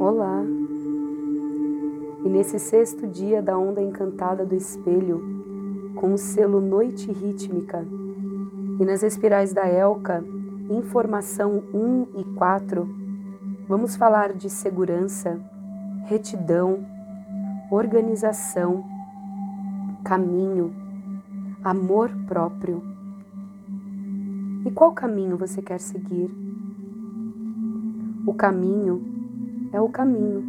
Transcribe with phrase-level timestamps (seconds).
[0.00, 0.44] Olá!
[2.24, 5.20] E nesse sexto dia da onda encantada do espelho,
[5.96, 7.84] com o selo Noite Rítmica,
[8.78, 10.24] e nas espirais da Elka,
[10.70, 12.88] informação 1 e 4,
[13.66, 15.40] vamos falar de segurança,
[16.04, 16.86] retidão,
[17.68, 18.84] organização,
[20.04, 20.72] caminho,
[21.64, 22.84] amor próprio.
[24.64, 26.30] E qual caminho você quer seguir?
[28.24, 29.18] O caminho
[29.72, 30.44] é o caminho.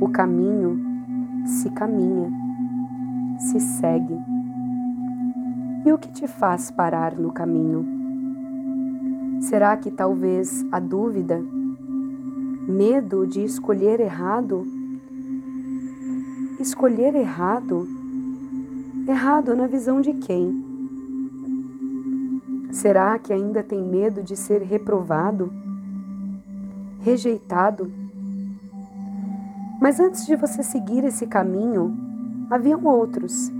[0.00, 0.78] O caminho
[1.44, 2.30] se caminha,
[3.38, 4.16] se segue.
[5.84, 7.86] E o que te faz parar no caminho?
[9.40, 11.40] Será que talvez a dúvida,
[12.68, 14.66] medo de escolher errado?
[16.58, 17.86] Escolher errado?
[19.06, 20.64] Errado na visão de quem?
[22.72, 25.52] Será que ainda tem medo de ser reprovado?
[27.00, 27.90] Rejeitado?
[29.80, 31.96] Mas antes de você seguir esse caminho,
[32.50, 33.52] haviam outros,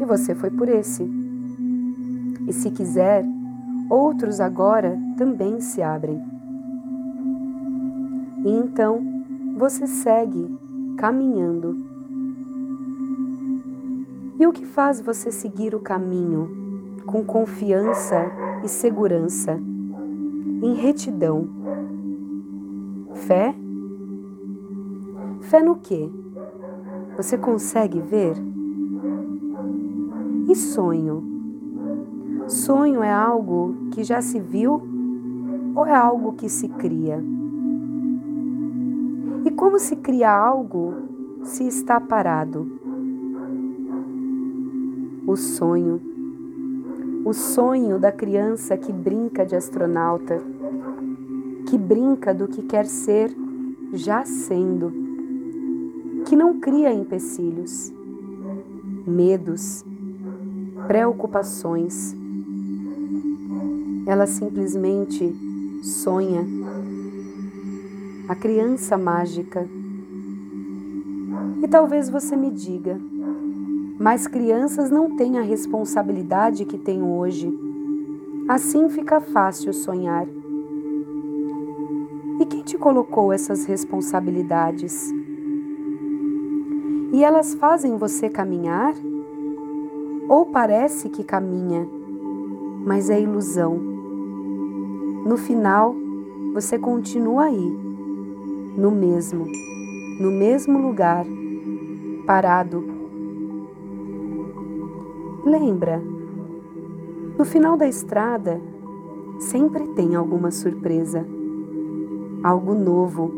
[0.00, 1.02] e você foi por esse.
[2.46, 3.24] E se quiser,
[3.90, 6.20] outros agora também se abrem.
[8.44, 9.00] E então
[9.56, 10.56] você segue
[10.96, 11.76] caminhando.
[14.38, 18.30] E o que faz você seguir o caminho com confiança
[18.62, 19.58] e segurança,
[20.62, 21.63] em retidão?
[23.14, 23.54] Fé?
[25.42, 26.10] Fé no quê?
[27.16, 28.36] Você consegue ver?
[30.48, 31.22] E sonho?
[32.46, 34.82] Sonho é algo que já se viu
[35.74, 37.22] ou é algo que se cria?
[39.44, 40.94] E como se cria algo
[41.42, 42.66] se está parado?
[45.26, 46.00] O sonho.
[47.24, 50.42] O sonho da criança que brinca de astronauta,
[51.74, 53.34] que brinca do que quer ser
[53.92, 54.92] já sendo,
[56.24, 57.92] que não cria empecilhos,
[59.04, 59.84] medos,
[60.86, 62.14] preocupações
[64.06, 65.34] ela simplesmente
[65.82, 66.46] sonha.
[68.28, 69.66] A criança mágica.
[71.60, 73.00] E talvez você me diga,
[73.98, 77.52] mas crianças não têm a responsabilidade que tenho hoje.
[78.46, 80.24] Assim fica fácil sonhar.
[82.44, 85.10] E quem te colocou essas responsabilidades?
[87.10, 88.94] E elas fazem você caminhar?
[90.28, 91.88] Ou parece que caminha,
[92.84, 93.78] mas é ilusão?
[95.24, 95.96] No final,
[96.52, 97.78] você continua aí,
[98.76, 99.46] no mesmo,
[100.20, 101.24] no mesmo lugar,
[102.26, 102.84] parado.
[105.46, 105.98] Lembra,
[107.38, 108.60] no final da estrada
[109.40, 111.26] sempre tem alguma surpresa,
[112.44, 113.32] algo novo.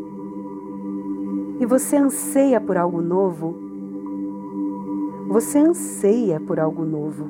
[1.61, 3.55] E você anseia por algo novo?
[5.29, 7.25] Você anseia por algo novo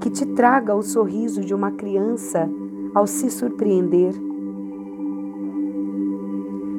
[0.00, 2.50] que te traga o sorriso de uma criança
[2.92, 4.12] ao se surpreender.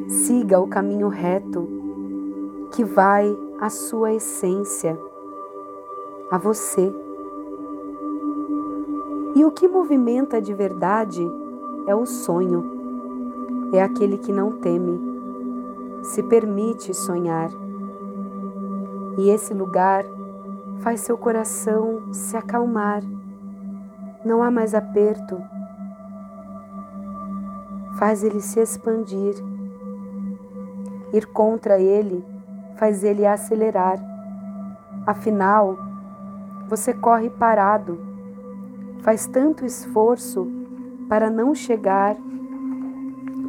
[0.07, 1.67] Siga o caminho reto
[2.73, 3.25] que vai
[3.59, 4.99] à sua essência,
[6.29, 6.93] a você.
[9.35, 11.25] E o que movimenta de verdade
[11.87, 12.74] é o sonho,
[13.73, 14.99] é aquele que não teme,
[16.03, 17.49] se permite sonhar.
[19.17, 20.05] E esse lugar
[20.79, 23.01] faz seu coração se acalmar.
[24.23, 25.41] Não há mais aperto,
[27.97, 29.35] faz ele se expandir.
[31.13, 32.23] Ir contra ele
[32.75, 33.97] faz ele acelerar.
[35.05, 35.77] Afinal,
[36.67, 37.99] você corre parado,
[38.99, 40.47] faz tanto esforço
[41.07, 42.15] para não chegar,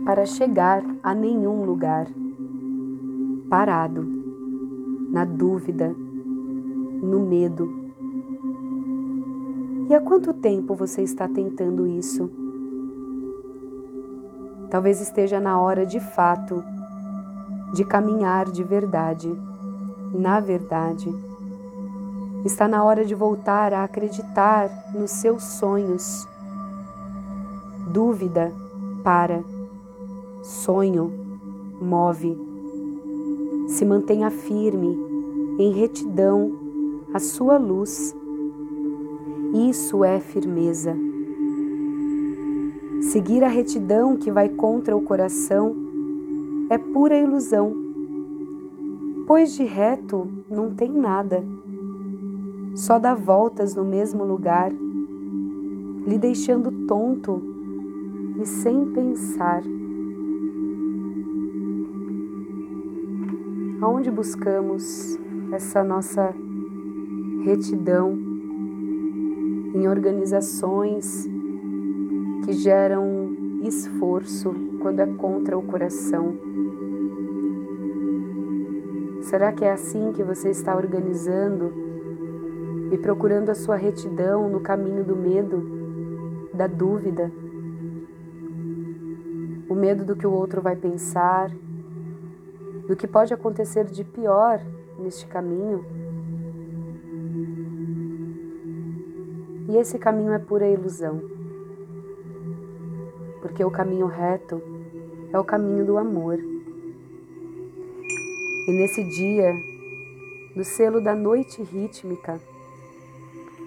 [0.07, 2.07] para chegar a nenhum lugar.
[3.51, 4.07] Parado,
[5.11, 5.93] na dúvida,
[7.03, 7.69] no medo.
[9.91, 12.31] E há quanto tempo você está tentando isso?
[14.71, 16.63] Talvez esteja na hora de fato
[17.75, 19.37] de caminhar de verdade,
[20.15, 21.13] na verdade.
[22.45, 26.29] Está na hora de voltar a acreditar nos seus sonhos.
[27.93, 28.53] Dúvida
[29.03, 29.43] para,
[30.47, 31.13] sonho
[31.81, 32.39] move.
[33.67, 34.97] Se mantenha firme,
[35.59, 36.53] em retidão,
[37.13, 38.15] a sua luz.
[39.69, 40.97] Isso é firmeza.
[43.01, 45.75] Seguir a retidão que vai contra o coração
[46.71, 47.75] é pura ilusão,
[49.27, 51.45] pois de reto não tem nada,
[52.75, 54.73] só dá voltas no mesmo lugar,
[56.07, 57.43] lhe deixando tonto
[58.41, 59.63] e sem pensar.
[63.81, 65.19] Aonde buscamos
[65.53, 66.35] essa nossa
[67.45, 68.19] retidão
[69.75, 71.29] em organizações
[72.45, 76.39] que geram esforço quando é contra o coração.
[79.21, 81.73] Será que é assim que você está organizando
[82.91, 87.31] e procurando a sua retidão no caminho do medo, da dúvida?
[89.69, 91.51] O medo do que o outro vai pensar,
[92.87, 94.61] do que pode acontecer de pior
[94.99, 95.85] neste caminho?
[99.69, 101.21] E esse caminho é pura ilusão,
[103.43, 104.63] porque o caminho reto
[105.33, 106.39] é o caminho do amor.
[108.69, 109.53] E nesse dia,
[110.55, 112.41] do selo da noite rítmica,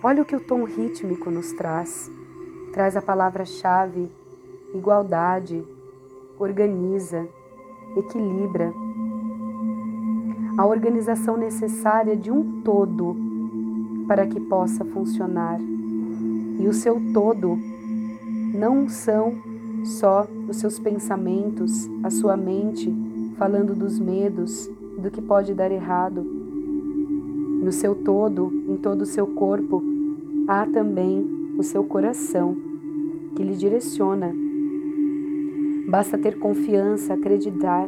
[0.04, 2.10] olha o que o tom rítmico nos traz.
[2.74, 4.10] Traz a palavra-chave
[4.74, 5.66] igualdade,
[6.38, 7.27] organiza,
[7.95, 8.71] equilibra.
[10.59, 13.15] A organização necessária de um todo
[14.06, 15.57] para que possa funcionar.
[16.59, 17.57] E o seu todo
[18.53, 19.35] não são
[19.85, 22.94] só os seus pensamentos, a sua mente
[23.38, 24.69] falando dos medos,
[25.01, 26.23] do que pode dar errado.
[26.23, 29.81] No seu todo, em todo o seu corpo,
[30.45, 31.25] há também
[31.57, 32.57] o seu coração
[33.33, 34.35] que lhe direciona.
[35.88, 37.88] Basta ter confiança, acreditar,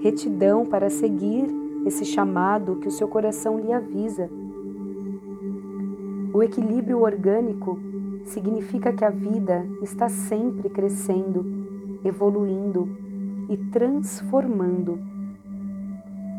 [0.00, 4.30] retidão para seguir esse chamado que o seu coração lhe avisa.
[6.32, 7.78] O equilíbrio orgânico
[8.24, 11.44] significa que a vida está sempre crescendo,
[12.04, 12.88] evoluindo
[13.48, 14.98] e transformando.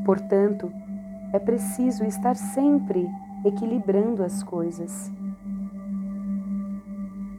[0.06, 0.72] Portanto,
[1.32, 3.08] é preciso estar sempre
[3.46, 5.12] equilibrando as coisas.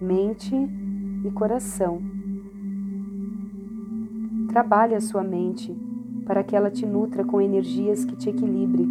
[0.01, 0.55] Mente
[1.25, 2.01] e coração.
[4.49, 5.75] Trabalhe a sua mente
[6.25, 8.89] para que ela te nutra com energias que te equilibre,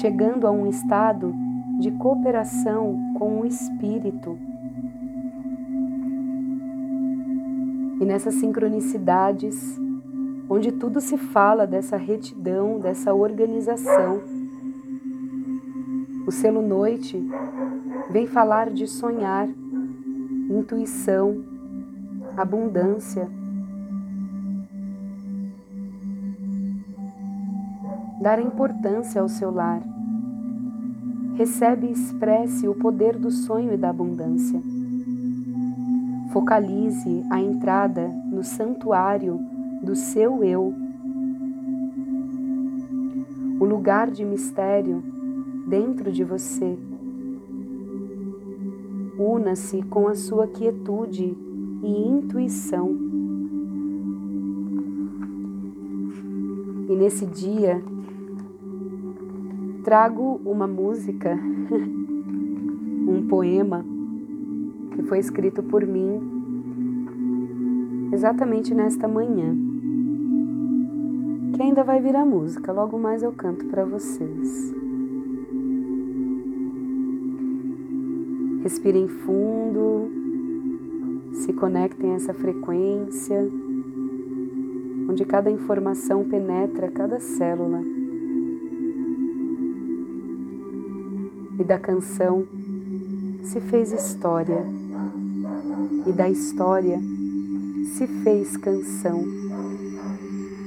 [0.00, 1.34] chegando a um estado
[1.78, 4.38] de cooperação com o espírito.
[8.00, 9.80] E nessas sincronicidades,
[10.48, 14.20] onde tudo se fala dessa retidão, dessa organização.
[16.26, 17.20] O selo noite
[18.10, 19.48] vem falar de sonhar,
[20.50, 21.44] intuição,
[22.36, 23.28] abundância.
[28.22, 29.82] Dar importância ao seu lar.
[31.34, 34.62] Recebe e expresse o poder do sonho e da abundância.
[36.32, 39.40] Focalize a entrada no santuário
[39.82, 40.72] do seu eu.
[43.58, 45.02] O lugar de mistério
[45.66, 46.78] dentro de você.
[49.18, 51.36] Una-se com a sua quietude
[51.82, 52.96] e intuição.
[56.88, 57.82] E nesse dia,
[59.82, 61.38] trago uma música,
[63.08, 63.84] um poema
[64.94, 66.20] que foi escrito por mim
[68.12, 69.72] exatamente nesta manhã
[71.52, 72.72] que ainda vai virar música.
[72.72, 74.74] Logo mais eu canto para vocês.
[78.62, 80.10] Respirem fundo,
[81.32, 83.48] se conectem a essa frequência,
[85.08, 88.01] onde cada informação penetra cada célula.
[91.58, 92.46] E da canção
[93.44, 94.64] se fez história,
[96.06, 97.00] e da história
[97.94, 99.24] se fez canção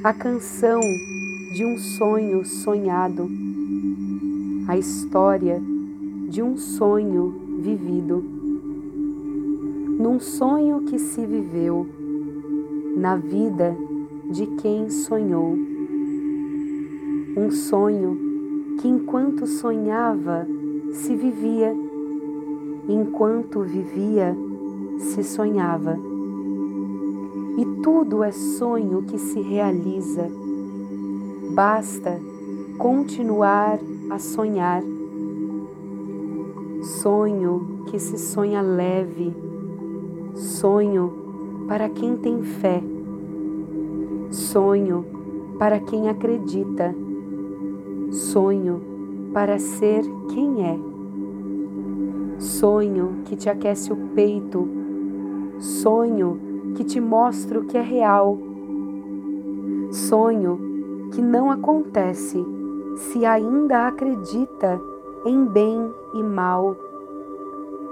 [0.05, 0.79] a canção
[1.51, 3.27] de um sonho sonhado,
[4.67, 5.59] a história
[6.29, 8.23] de um sonho vivido,
[9.97, 11.87] num sonho que se viveu,
[12.95, 13.75] na vida
[14.29, 15.57] de quem sonhou.
[17.35, 18.19] Um sonho
[18.79, 20.47] que enquanto sonhava
[20.95, 21.75] se vivia,
[22.87, 24.35] enquanto vivia
[24.97, 25.99] se sonhava.
[27.57, 30.29] E tudo é sonho que se realiza.
[31.53, 32.19] Basta
[32.77, 33.77] continuar
[34.09, 34.81] a sonhar.
[36.81, 39.33] Sonho que se sonha leve,
[40.33, 41.11] sonho
[41.67, 42.81] para quem tem fé,
[44.29, 45.05] sonho
[45.57, 46.95] para quem acredita,
[48.11, 48.94] sonho
[49.35, 50.79] para ser quem é,
[52.39, 54.65] sonho que te aquece o peito,
[55.59, 56.39] sonho
[56.73, 58.39] que te mostra o que é real.
[59.91, 62.41] Sonho que não acontece
[62.95, 64.79] se ainda acredita
[65.25, 66.77] em bem e mal,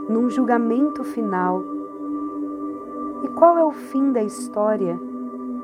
[0.07, 1.62] num julgamento final.
[3.21, 4.97] E qual é o fim da história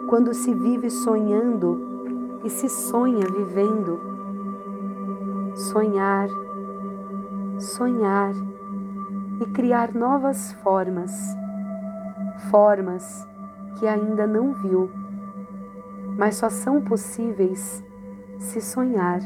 [0.09, 1.79] quando se vive sonhando
[2.43, 4.18] e se sonha vivendo.
[5.59, 6.29] Sonhar,
[7.59, 8.31] sonhar
[9.41, 11.11] e criar novas formas,
[12.49, 13.27] formas
[13.77, 14.89] que ainda não viu,
[16.17, 17.83] mas só são possíveis
[18.37, 19.19] se sonhar.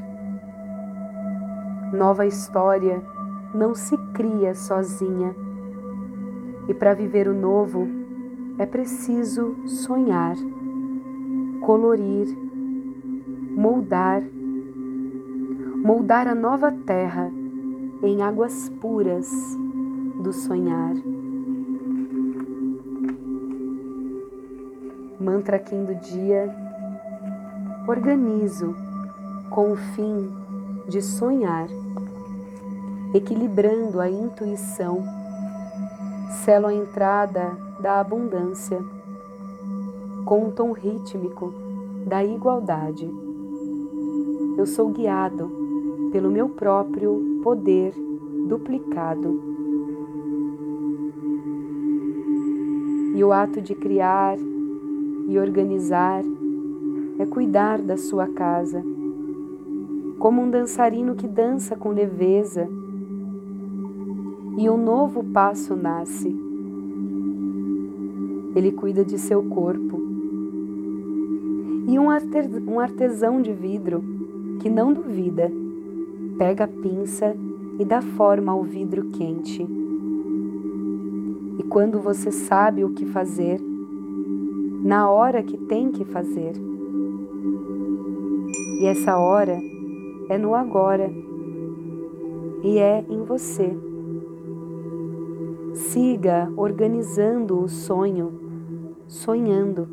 [1.94, 3.00] Nova história
[3.54, 5.36] não se cria sozinha,
[6.68, 7.88] e para viver o novo
[8.58, 10.36] é preciso sonhar,
[11.62, 12.36] colorir,
[13.56, 14.24] moldar,
[15.84, 17.30] moldar a nova terra
[18.02, 19.30] em águas puras
[20.22, 20.96] do sonhar.
[25.20, 26.50] Mantra Kim do dia,
[27.86, 28.74] organizo
[29.50, 30.32] com o fim
[30.88, 31.68] de sonhar,
[33.14, 35.04] equilibrando a intuição,
[36.46, 38.82] selo a entrada da abundância,
[40.24, 41.54] com um tom rítmico
[42.08, 43.06] da igualdade.
[44.58, 45.63] Eu sou guiado
[46.14, 47.92] pelo meu próprio poder
[48.48, 49.42] duplicado.
[53.16, 54.38] E o ato de criar
[55.28, 56.24] e organizar
[57.18, 58.84] é cuidar da sua casa,
[60.20, 62.70] como um dançarino que dança com leveza,
[64.56, 66.30] e um novo passo nasce.
[68.56, 70.00] Ele cuida de seu corpo.
[71.88, 74.04] E um artesão de vidro
[74.62, 75.52] que não duvida,
[76.38, 77.36] pega a pinça
[77.80, 79.68] e dá forma ao vidro quente.
[81.60, 83.60] E quando você sabe o que fazer,
[84.84, 86.54] na hora que tem que fazer.
[88.82, 89.58] E essa hora
[90.30, 91.10] é no agora
[92.64, 93.76] e é em você.
[95.74, 98.34] Siga organizando o sonho,
[99.08, 99.88] sonhando.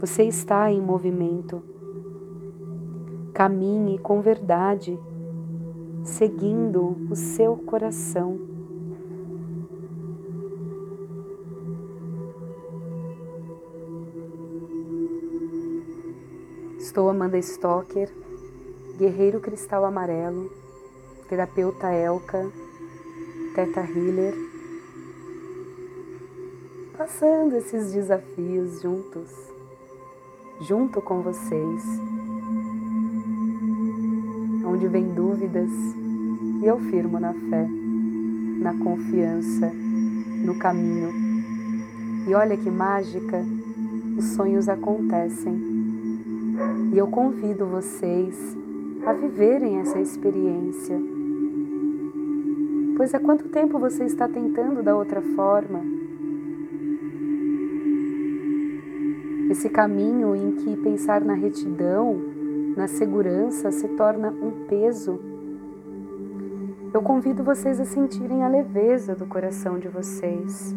[0.00, 1.62] Você está em movimento.
[3.36, 4.98] Caminhe com verdade,
[6.02, 8.40] seguindo o seu coração.
[16.78, 18.10] Estou Amanda Stocker,
[18.96, 20.50] guerreiro cristal amarelo,
[21.28, 22.50] terapeuta Elka,
[23.54, 24.34] Teta Healer,
[26.96, 29.30] passando esses desafios juntos,
[30.62, 32.25] junto com vocês.
[34.76, 35.70] Onde vem dúvidas,
[36.62, 37.66] eu firmo na fé,
[38.60, 39.72] na confiança,
[40.44, 41.08] no caminho.
[42.28, 43.42] E olha que mágica,
[44.18, 45.54] os sonhos acontecem
[46.92, 48.54] e eu convido vocês
[49.06, 51.00] a viverem essa experiência.
[52.98, 55.80] Pois há quanto tempo você está tentando da outra forma?
[59.50, 62.35] Esse caminho em que pensar na retidão,
[62.76, 65.18] na segurança, se torna um peso.
[66.92, 70.74] Eu convido vocês a sentirem a leveza do coração de vocês,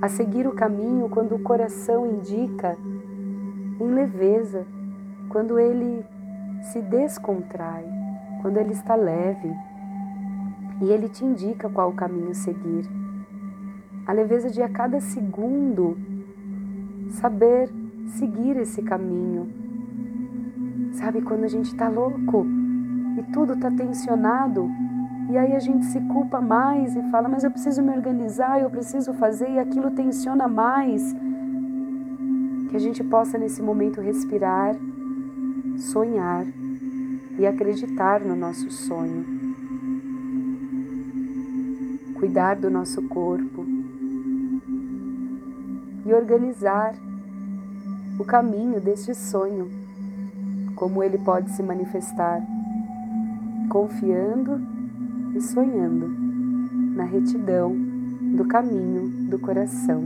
[0.00, 2.78] a seguir o caminho quando o coração indica
[3.80, 4.64] em leveza
[5.28, 6.04] quando ele
[6.72, 7.84] se descontrai,
[8.40, 9.52] quando ele está leve
[10.80, 12.88] e ele te indica qual caminho seguir.
[14.06, 15.96] A leveza de a cada segundo
[17.10, 17.68] saber
[18.06, 19.65] seguir esse caminho.
[20.98, 22.46] Sabe quando a gente está louco
[23.18, 24.68] e tudo está tensionado
[25.30, 28.70] e aí a gente se culpa mais e fala, mas eu preciso me organizar, eu
[28.70, 31.14] preciso fazer e aquilo tensiona mais.
[32.70, 34.76] Que a gente possa nesse momento respirar
[35.78, 36.46] sonhar
[37.38, 39.24] e acreditar no nosso sonho,
[42.14, 43.64] cuidar do nosso corpo
[46.04, 46.94] e organizar
[48.18, 49.70] o caminho deste sonho,
[50.76, 52.40] como ele pode se manifestar,
[53.68, 54.60] confiando
[55.34, 56.06] e sonhando
[56.94, 57.74] na retidão
[58.36, 60.04] do caminho do coração.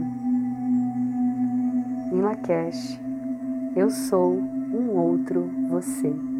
[2.11, 2.99] Em Lakesh,
[3.75, 6.30] eu sou um outro você.